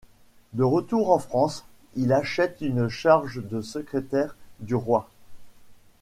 [0.53, 1.63] De retour en France,
[1.95, 5.07] il achète une charge de secrétaire du roi.